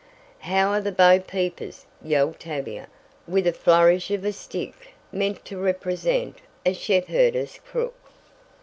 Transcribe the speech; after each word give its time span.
"How 0.39 0.69
are 0.69 0.81
the 0.81 0.91
'Bo 0.91 1.19
Peepers'?" 1.19 1.85
yelled 2.03 2.39
Tavia, 2.39 2.87
with 3.27 3.45
a 3.45 3.53
flourish 3.53 4.09
of 4.09 4.25
a 4.25 4.33
stick 4.33 4.95
meant 5.11 5.45
to 5.45 5.59
represent 5.59 6.37
a 6.65 6.73
shepherdess 6.73 7.59
crook. 7.63 7.93